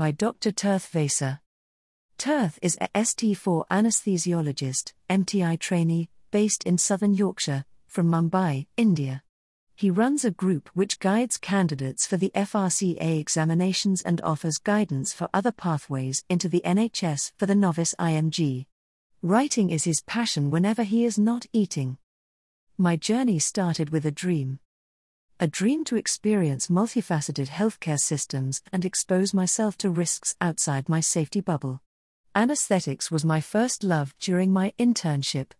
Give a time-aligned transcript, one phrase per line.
[0.00, 0.50] by Dr.
[0.50, 1.40] Tirth Vaisa.
[2.16, 9.22] Tirth is a ST4 anesthesiologist, MTI trainee, based in southern Yorkshire, from Mumbai, India.
[9.76, 15.28] He runs a group which guides candidates for the FRCA examinations and offers guidance for
[15.34, 18.64] other pathways into the NHS for the novice IMG.
[19.20, 21.98] Writing is his passion whenever he is not eating.
[22.78, 24.60] My journey started with a dream.
[25.42, 31.40] A dream to experience multifaceted healthcare systems and expose myself to risks outside my safety
[31.40, 31.80] bubble.
[32.34, 35.52] Anesthetics was my first love during my internship.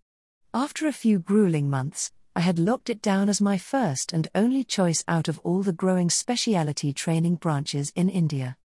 [0.52, 4.64] After a few grueling months, I had locked it down as my first and only
[4.64, 8.58] choice out of all the growing specialty training branches in India.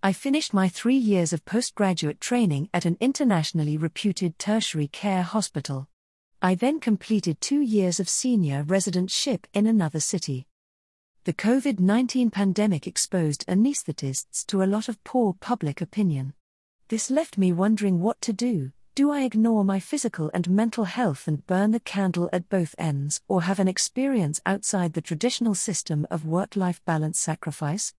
[0.00, 5.88] I finished my three years of postgraduate training at an internationally reputed tertiary care hospital.
[6.46, 10.46] I then completed two years of senior residentship in another city.
[11.24, 16.34] The COVID 19 pandemic exposed anaesthetists to a lot of poor public opinion.
[16.86, 18.70] This left me wondering what to do.
[18.94, 23.20] Do I ignore my physical and mental health and burn the candle at both ends,
[23.26, 27.92] or have an experience outside the traditional system of work life balance sacrifice?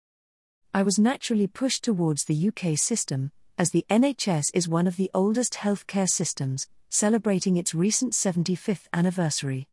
[0.74, 5.12] I was naturally pushed towards the UK system, as the NHS is one of the
[5.14, 9.68] oldest healthcare systems, celebrating its recent 75th anniversary.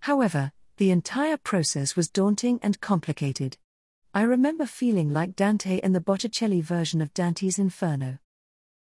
[0.00, 3.56] However, the entire process was daunting and complicated.
[4.14, 8.18] I remember feeling like Dante in the Botticelli version of Dante's Inferno.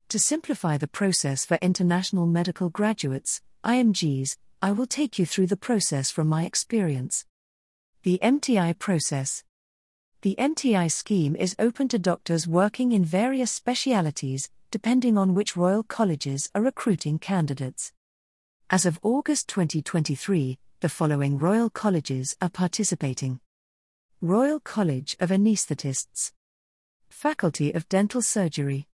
[0.08, 5.56] To simplify the process for international medical graduates, IMGs, I will take you through the
[5.56, 7.24] process from my experience.
[8.02, 9.44] The MTI process.
[10.22, 15.82] The MTI scheme is open to doctors working in various specialities, depending on which Royal
[15.82, 17.92] Colleges are recruiting candidates.
[18.70, 23.40] As of August 2023, the following Royal Colleges are participating.
[24.20, 26.32] Royal College of Anaesthetists,
[27.08, 28.86] Faculty of Dental Surgery,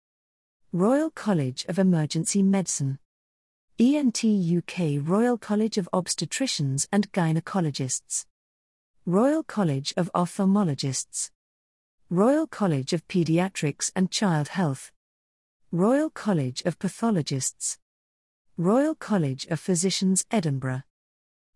[0.71, 2.99] Royal College of Emergency Medicine,
[3.77, 8.25] ENT UK Royal College of Obstetricians and Gynecologists.
[9.05, 11.29] Royal College of Ophthalmologists,
[12.09, 14.91] Royal College of Pediatrics and Child Health,
[15.77, 17.77] Royal College of Pathologists,
[18.55, 20.83] Royal College of Physicians Edinburgh,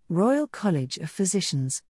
[0.09, 1.81] Royal College of Physicians,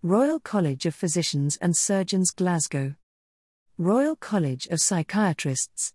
[0.00, 2.94] Royal College of Physicians and Surgeons Glasgow,
[3.76, 5.94] Royal College of Psychiatrists,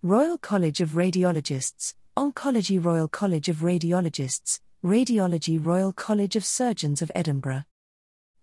[0.00, 7.12] Royal College of Radiologists, Oncology Royal College of Radiologists, Radiology Royal College of Surgeons of
[7.14, 7.64] Edinburgh.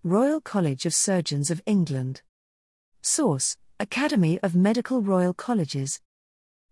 [0.04, 2.22] Royal College of Surgeons of England.
[3.02, 6.02] Source Academy of Medical Royal Colleges.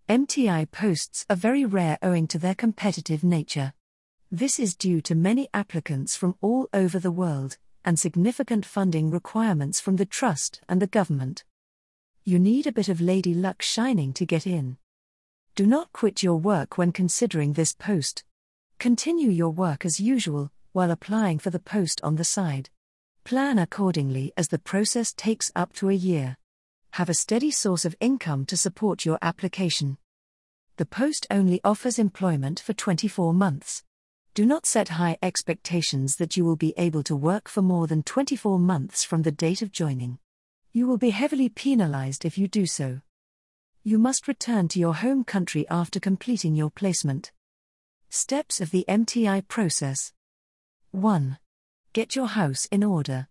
[0.06, 3.72] MTI posts are very rare owing to their competitive nature.
[4.30, 7.56] This is due to many applicants from all over the world,
[7.86, 11.44] and significant funding requirements from the Trust and the government.
[12.22, 14.76] You need a bit of lady luck shining to get in.
[15.54, 18.24] Do not quit your work when considering this post.
[18.78, 22.68] Continue your work as usual, while applying for the post on the side.
[23.24, 26.36] Plan accordingly as the process takes up to a year.
[26.94, 29.98] Have a steady source of income to support your application.
[30.76, 33.82] The post only offers employment for 24 months.
[34.32, 38.04] Do not set high expectations that you will be able to work for more than
[38.04, 40.20] 24 months from the date of joining.
[40.70, 43.00] You will be heavily penalized if you do so.
[43.82, 47.32] You must return to your home country after completing your placement.
[48.08, 50.12] Steps of the MTI process
[50.92, 51.38] 1.
[51.92, 53.26] Get your house in order.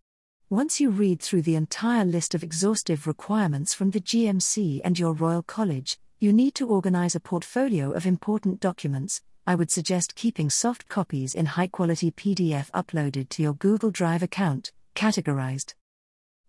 [0.53, 5.11] Once you read through the entire list of exhaustive requirements from the GMC and your
[5.11, 9.23] Royal College, you need to organize a portfolio of important documents.
[9.47, 14.21] I would suggest keeping soft copies in high quality PDF uploaded to your Google Drive
[14.21, 15.73] account, categorized.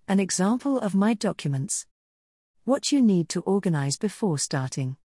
[0.06, 1.86] An example of my documents.
[2.65, 4.98] What you need to organize before starting.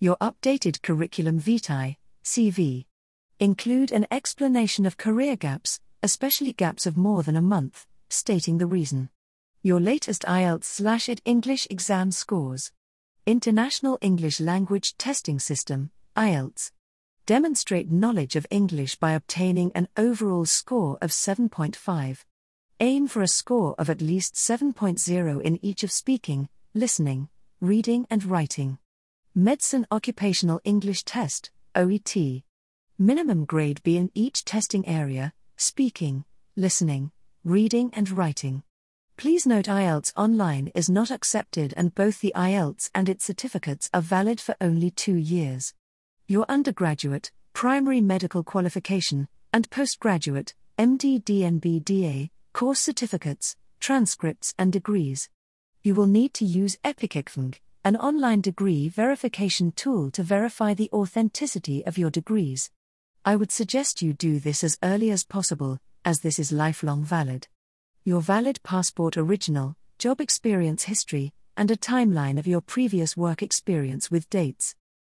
[0.00, 2.84] Your updated curriculum vitae, CV.
[3.40, 8.66] Include an explanation of career gaps, especially gaps of more than a month, stating the
[8.66, 9.10] reason.
[9.62, 12.72] Your latest IELTS slash OET English exam scores.
[13.26, 16.72] International English Language Testing System, IELTS.
[17.26, 22.24] Demonstrate knowledge of English by obtaining an overall score of 7.5.
[22.80, 27.28] Aim for a score of at least 7.0 in each of speaking, listening,
[27.60, 28.78] reading, and writing.
[29.34, 32.44] Medicine Occupational English Test, OET.
[32.98, 36.24] Minimum grade B in each testing area, speaking,
[36.56, 37.12] listening,
[37.48, 38.62] reading, and writing.
[39.16, 44.02] Please note IELTS Online is not accepted, and both the IELTS and its certificates are
[44.02, 45.74] valid for only two years.
[46.26, 55.30] Your undergraduate, primary medical qualification, and postgraduate, MD DNB DA, course certificates, transcripts, and degrees.
[55.82, 61.84] You will need to use EPIC-ECFMG, an online degree verification tool to verify the authenticity
[61.86, 62.70] of your degrees.
[63.24, 67.48] I would suggest you do this as early as possible, as this is lifelong valid.
[68.04, 74.10] Your valid passport original, job experience history, and a timeline of your previous work experience
[74.10, 74.74] with dates.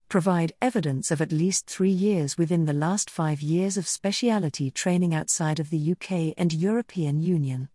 [0.09, 5.15] Provide evidence of at least three years within the last five years of speciality training
[5.15, 7.69] outside of the UK and European Union.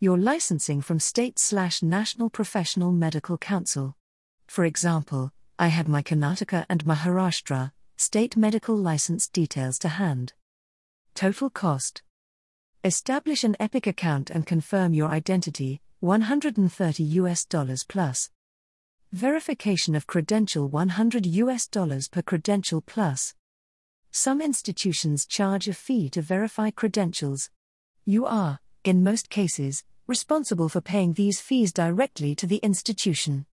[0.00, 3.96] Your licensing from state slash national professional medical council.
[4.46, 10.32] For example, I had my Karnataka and Maharashtra state medical license details to hand.
[11.14, 12.02] Total cost
[12.84, 18.30] Establish an EPIC account and confirm your identity, 130 US dollars plus.
[19.12, 23.34] Verification of credential 100 US dollars per credential plus.
[24.12, 27.50] Some institutions charge a fee to verify credentials.
[28.04, 33.46] You are, in most cases, responsible for paying these fees directly to the institution.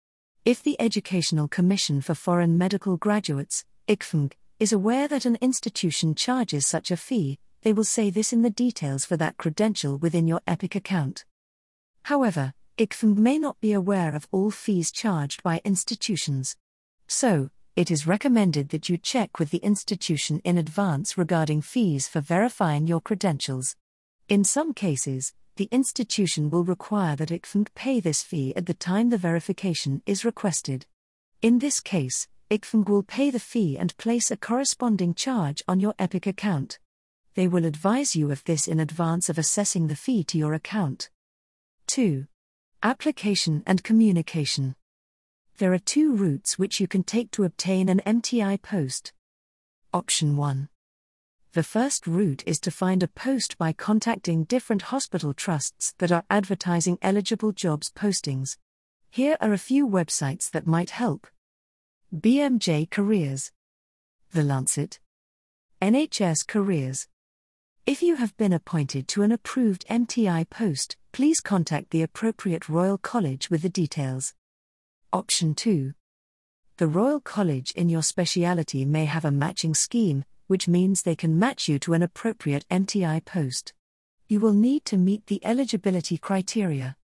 [0.43, 6.67] If the Educational Commission for Foreign Medical Graduates, ECFMG, is aware that an institution charges
[6.67, 10.41] such a fee, they will say this in the details for that credential within your
[10.47, 11.25] EPIC account.
[12.03, 16.55] However, ECFMG may not be aware of all fees charged by institutions.
[17.07, 22.19] So, it is recommended that you check with the institution in advance regarding fees for
[22.19, 23.75] verifying your credentials.
[24.27, 29.09] In some cases, the institution will require that ECFMG pay this fee at the time
[29.09, 30.85] the verification is requested.
[31.41, 35.93] In this case, ECFMG will pay the fee and place a corresponding charge on your
[35.97, 36.79] EPIC account.
[37.33, 41.09] They will advise you of this in advance of assessing the fee to your account.
[41.87, 42.27] 2.
[42.83, 44.75] Application and communication.
[45.57, 49.13] There are two routes which you can take to obtain an MTI post.
[49.93, 50.67] Option 1.
[51.53, 56.23] The first route is to find a post by contacting different hospital trusts that are
[56.29, 58.57] advertising eligible jobs postings.
[59.09, 61.27] Here are a few websites that might help
[62.15, 63.51] BMJ Careers,
[64.31, 64.99] The Lancet,
[65.81, 67.07] NHS Careers.
[67.87, 72.99] If you have been appointed to an approved MTI post, please contact the appropriate Royal
[72.99, 74.35] College with the details.
[75.11, 75.93] Option 2.
[76.77, 81.39] The Royal College in your speciality may have a matching scheme, which means they can
[81.39, 83.73] match you to an appropriate MTI post.
[84.27, 86.97] You will need to meet the eligibility criteria.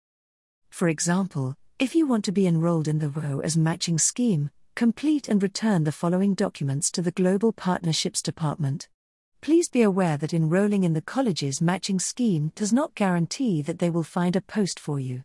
[0.69, 5.41] For example, if you want to be enrolled in the ROAS matching scheme, complete and
[5.41, 8.87] return the following documents to the Global Partnerships Department.
[9.41, 13.89] Please be aware that enrolling in the college's matching scheme does not guarantee that they
[13.89, 15.23] will find a post for you.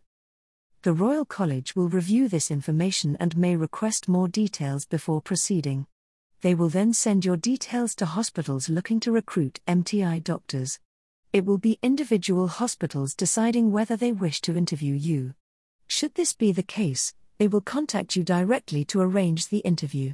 [0.83, 5.87] The Royal College will review this information and may request more details before proceeding.
[6.41, 10.79] They will then send your details to hospitals looking to recruit MTI doctors.
[11.31, 15.33] It will be individual hospitals deciding whether they wish to interview you.
[15.87, 20.13] Should this be the case, they will contact you directly to arrange the interview.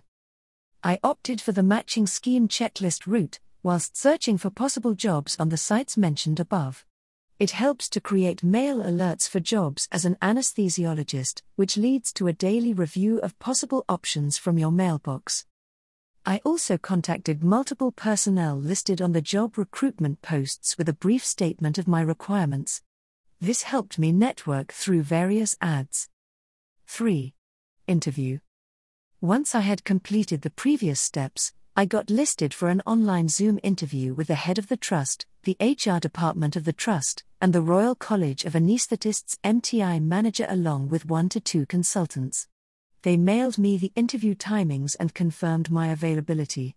[0.83, 5.57] I opted for the matching scheme checklist route whilst searching for possible jobs on the
[5.57, 6.85] sites mentioned above.
[7.39, 12.33] It helps to create mail alerts for jobs as an anesthesiologist, which leads to a
[12.33, 15.45] daily review of possible options from your mailbox.
[16.25, 21.77] I also contacted multiple personnel listed on the job recruitment posts with a brief statement
[21.77, 22.81] of my requirements.
[23.39, 26.09] This helped me network through various ads.
[26.87, 27.33] 3.
[27.87, 28.39] Interview.
[29.21, 34.13] Once I had completed the previous steps, I got listed for an online Zoom interview
[34.13, 37.95] with the head of the trust, the HR department of the trust, and the Royal
[37.95, 42.49] College of Anaesthetists MTI manager along with one to two consultants.
[43.03, 46.75] They mailed me the interview timings and confirmed my availability.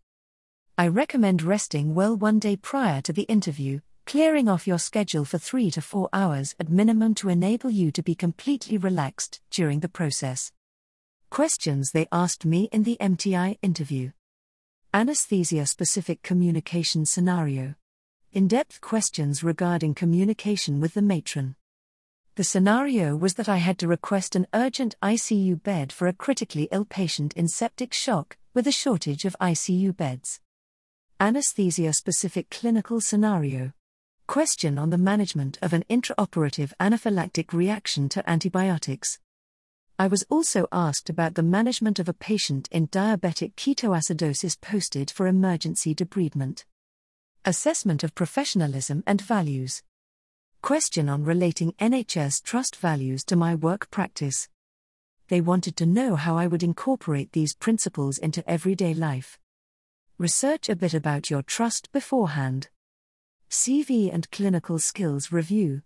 [0.78, 5.38] I recommend resting well one day prior to the interview, clearing off your schedule for
[5.38, 9.88] three to four hours at minimum to enable you to be completely relaxed during the
[9.88, 10.52] process.
[11.28, 14.12] Questions they asked me in the MTI interview.
[14.94, 17.76] Anesthesia specific communication scenario.
[18.30, 21.56] In depth questions regarding communication with the matron.
[22.34, 26.68] The scenario was that I had to request an urgent ICU bed for a critically
[26.70, 30.40] ill patient in septic shock, with a shortage of ICU beds.
[31.18, 33.72] Anesthesia specific clinical scenario.
[34.26, 39.18] Question on the management of an intraoperative anaphylactic reaction to antibiotics.
[40.02, 45.28] I was also asked about the management of a patient in diabetic ketoacidosis posted for
[45.28, 46.64] emergency debridement.
[47.44, 49.85] Assessment of professionalism and values.
[50.61, 54.49] Question on relating NHS trust values to my work practice.
[55.28, 59.38] They wanted to know how I would incorporate these principles into everyday life.
[60.18, 62.71] Research a bit about your trust beforehand.
[63.49, 65.82] CV and clinical skills review.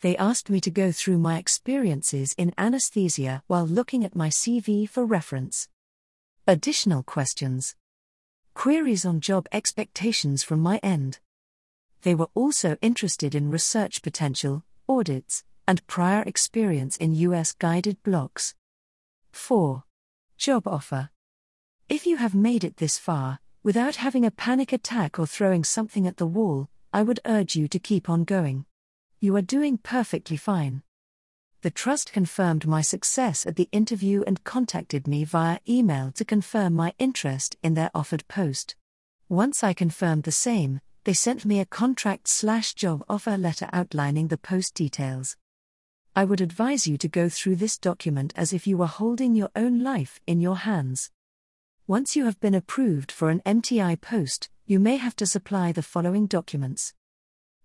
[0.00, 4.88] They asked me to go through my experiences in anesthesia while looking at my CV
[4.88, 5.68] for reference.
[6.46, 7.74] Additional questions.
[8.54, 11.18] Queries on job expectations from my end.
[12.02, 18.54] They were also interested in research potential, audits, and prior experience in US guided blocks.
[19.32, 19.82] 4.
[20.36, 21.10] Job offer.
[21.88, 26.06] If you have made it this far, without having a panic attack or throwing something
[26.06, 28.64] at the wall, I would urge you to keep on going.
[29.20, 30.82] You are doing perfectly fine.
[31.62, 36.74] The Trust confirmed my success at the interview and contacted me via email to confirm
[36.74, 38.76] my interest in their offered post.
[39.28, 44.28] Once I confirmed the same, they sent me a contract slash job offer letter outlining
[44.28, 45.36] the post details.
[46.14, 49.50] I would advise you to go through this document as if you were holding your
[49.56, 51.10] own life in your hands.
[51.88, 55.82] Once you have been approved for an MTI post, you may have to supply the
[55.82, 56.94] following documents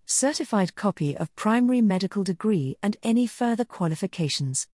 [0.05, 4.67] certified copy of primary medical degree and any further qualifications.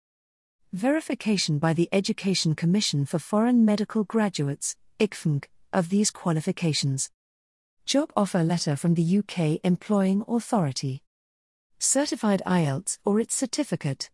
[0.74, 7.10] Verification by the Education Commission for Foreign Medical Graduates, ECFMG, of these qualifications.
[7.86, 11.04] Job offer letter from the UK Employing Authority.
[11.80, 14.10] Certified IELTS or its certificate.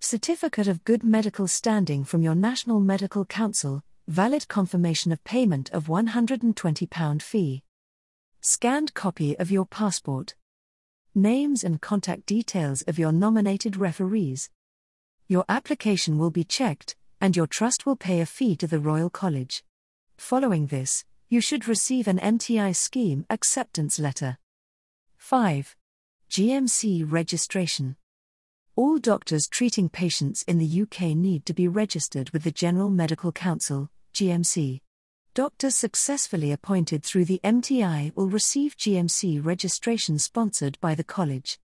[0.00, 5.86] Certificate of Good Medical Standing from your National Medical Council, valid confirmation of payment of
[5.86, 7.62] £120 fee.
[8.40, 10.36] Scanned copy of your passport.
[11.12, 14.48] Names and contact details of your nominated referees.
[15.26, 19.10] Your application will be checked, and your trust will pay a fee to the Royal
[19.10, 19.64] College.
[20.16, 24.38] Following this, you should receive an MTI scheme acceptance letter.
[25.16, 25.76] 5.
[26.30, 27.96] GMC registration.
[28.76, 33.32] All doctors treating patients in the UK need to be registered with the General Medical
[33.32, 34.80] Council, GMC.
[35.38, 41.60] Doctors successfully appointed through the MTI will receive GMC registration sponsored by the college.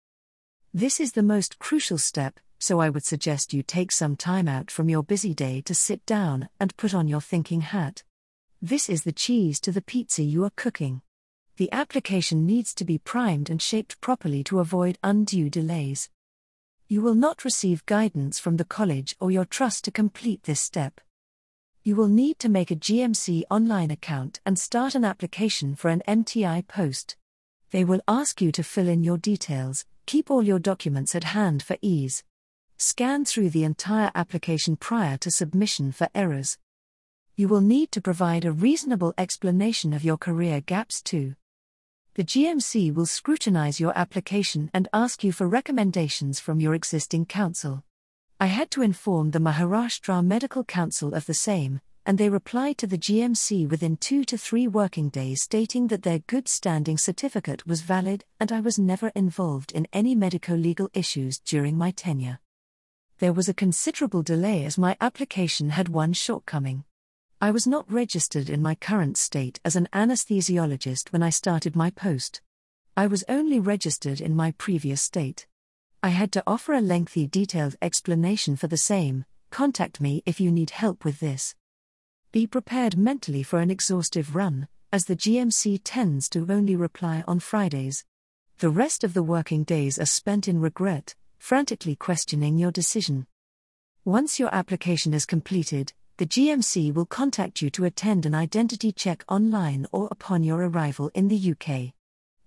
[0.74, 4.70] This is the most crucial step, so I would suggest you take some time out
[4.70, 8.02] from your busy day to sit down and put on your thinking hat.
[8.60, 11.00] This is the cheese to the pizza you are cooking.
[11.56, 16.10] The application needs to be primed and shaped properly to avoid undue delays.
[16.88, 21.00] You will not receive guidance from the college or your trust to complete this step
[21.84, 26.00] you will need to make a GMC online account and start an application for an
[26.06, 27.16] MTI post.
[27.72, 31.60] They will ask you to fill in your details, keep all your documents at hand
[31.60, 32.22] for ease.
[32.76, 36.56] Scan through the entire application prior to submission for errors.
[37.34, 41.34] You will need to provide a reasonable explanation of your career gaps too.
[42.14, 47.82] The GMC will scrutinize your application and ask you for recommendations from your existing counsel.
[48.42, 52.88] I had to inform the Maharashtra Medical Council of the same, and they replied to
[52.88, 57.82] the GMC within two to three working days stating that their good standing certificate was
[57.82, 62.40] valid and I was never involved in any medico legal issues during my tenure.
[63.18, 66.82] There was a considerable delay as my application had one shortcoming.
[67.40, 71.90] I was not registered in my current state as an anesthesiologist when I started my
[71.90, 72.42] post.
[72.96, 75.46] I was only registered in my previous state.
[76.04, 79.24] I had to offer a lengthy, detailed explanation for the same.
[79.50, 81.54] Contact me if you need help with this.
[82.32, 87.38] Be prepared mentally for an exhaustive run, as the GMC tends to only reply on
[87.38, 88.04] Fridays.
[88.58, 93.28] The rest of the working days are spent in regret, frantically questioning your decision.
[94.04, 99.22] Once your application is completed, the GMC will contact you to attend an identity check
[99.28, 101.94] online or upon your arrival in the UK.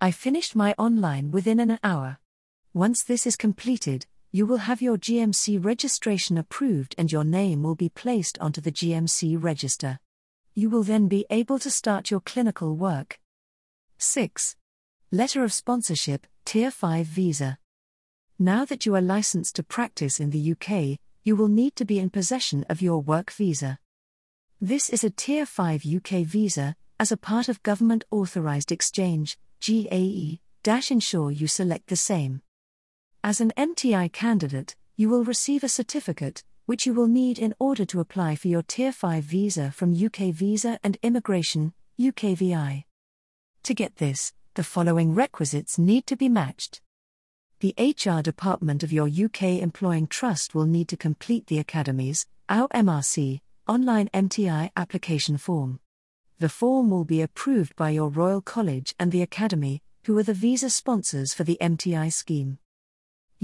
[0.01, 2.19] I finished my online within an hour.
[2.75, 7.73] Once this is completed, you will have your GMC registration approved and your name will
[7.73, 9.97] be placed onto the GMC register.
[10.53, 13.17] You will then be able to start your clinical work.
[13.97, 14.57] 6.
[15.09, 17.59] Letter of Sponsorship, Tier 5 Visa.
[18.37, 21.97] Now that you are licensed to practice in the UK, you will need to be
[21.97, 23.79] in possession of your work visa.
[24.59, 30.41] This is a Tier 5 UK visa, as a part of government authorized exchange, GAE,
[30.91, 32.41] ensure you select the same.
[33.25, 37.83] As an MTI candidate, you will receive a certificate, which you will need in order
[37.83, 42.83] to apply for your Tier 5 visa from UK Visa and Immigration, UKVI.
[43.63, 46.81] To get this, the following requisites need to be matched.
[47.61, 53.41] The HR department of your UK employing trust will need to complete the Academy's, AoMRC,
[53.67, 55.79] online MTI application form.
[56.37, 60.35] The form will be approved by your Royal College and the Academy, who are the
[60.35, 62.59] visa sponsors for the MTI scheme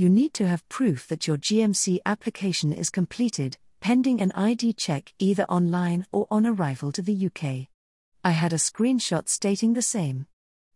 [0.01, 5.13] you need to have proof that your GMC application is completed, pending an ID check
[5.19, 7.67] either online or on arrival to the UK.
[8.23, 10.25] I had a screenshot stating the same.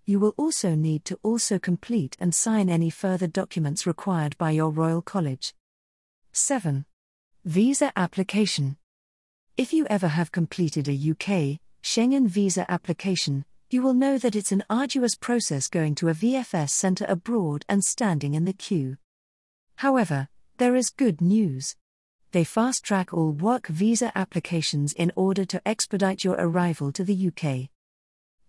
[0.06, 4.70] You will also need to also complete and sign any further documents required by your
[4.70, 5.56] Royal College.
[6.32, 6.86] 7.
[7.46, 8.78] Visa application.
[9.58, 14.52] If you ever have completed a UK Schengen visa application, you will know that it's
[14.52, 18.98] an arduous process going to a VFS centre abroad and standing in the queue.
[19.78, 21.76] However, there is good news.
[22.32, 27.28] They fast track all work visa applications in order to expedite your arrival to the
[27.28, 27.70] UK.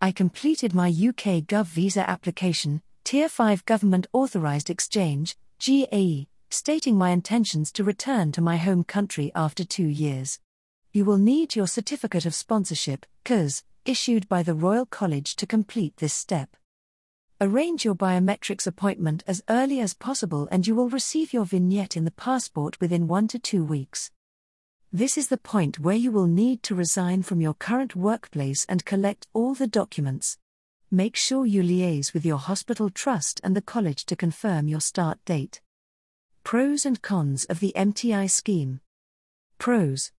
[0.00, 7.10] I completed my UK Gov visa application, Tier 5 Government Authorised Exchange, GAE, stating my
[7.10, 10.38] intentions to return to my home country after two years.
[10.92, 15.96] You will need your certificate of sponsorship, COS, issued by the Royal College to complete
[15.96, 16.56] this step.
[17.38, 22.06] Arrange your biometrics appointment as early as possible and you will receive your vignette in
[22.06, 24.10] the passport within one to two weeks.
[24.90, 28.86] This is the point where you will need to resign from your current workplace and
[28.86, 30.38] collect all the documents.
[30.90, 35.22] Make sure you liaise with your hospital trust and the college to confirm your start
[35.26, 35.60] date.
[36.42, 38.80] Pros and cons of the MTI scheme.
[39.58, 40.10] Pros.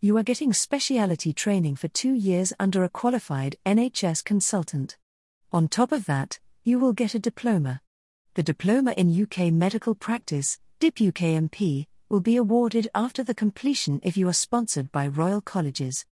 [0.00, 4.96] You are getting speciality training for two years under a qualified NHS consultant.
[5.52, 7.80] On top of that, you will get a diploma.
[8.34, 14.16] The Diploma in UK Medical Practice, DIP UKMP, will be awarded after the completion if
[14.16, 16.04] you are sponsored by Royal Colleges.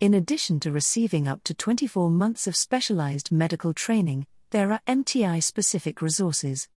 [0.00, 5.42] In addition to receiving up to 24 months of specialized medical training, there are MTI
[5.42, 6.68] specific resources.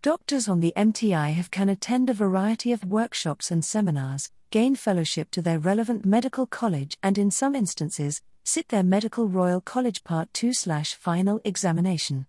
[0.00, 5.30] Doctors on the MTI have can attend a variety of workshops and seminars, gain fellowship
[5.32, 10.32] to their relevant medical college, and in some instances, sit their Medical Royal College Part
[10.32, 12.26] 2 slash final examination.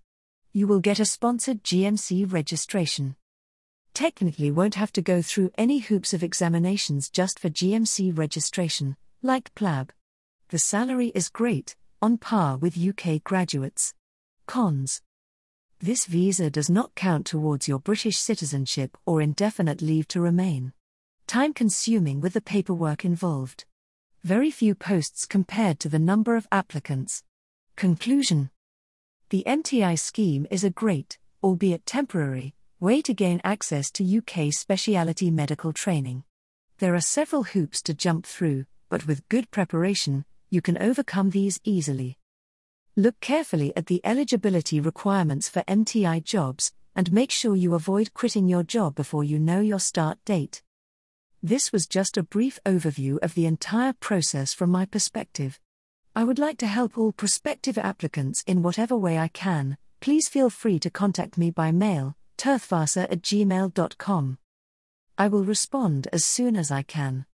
[0.52, 3.16] You will get a sponsored GMC registration
[3.94, 9.54] technically won't have to go through any hoops of examinations just for GMC registration, like
[9.56, 9.90] PLAB.
[10.50, 13.94] The salary is great, on par with UK graduates.
[14.48, 15.02] Cons
[15.80, 20.72] This visa does not count towards your British citizenship or indefinite leave to remain.
[21.28, 23.66] Time consuming with the paperwork involved.
[24.24, 27.24] Very few posts compared to the number of applicants.
[27.78, 28.50] Conclusion
[29.30, 35.32] The MTI scheme is a great, albeit temporary, way to gain access to UK specialty
[35.32, 36.26] medical training.
[36.80, 41.62] There are several hoops to jump through, but with good preparation, you can overcome these
[41.64, 42.18] easily.
[42.98, 48.50] Look carefully at the eligibility requirements for MTI jobs, and make sure you avoid quitting
[48.50, 50.62] your job before you know your start date.
[51.42, 55.58] This was just a brief overview of the entire process from my perspective.
[56.14, 59.78] I would like to help all prospective applicants in whatever way I can.
[60.02, 64.38] Please feel free to contact me by mail, tirthvasa at gmail.com.
[65.18, 67.26] I will respond as soon as I can.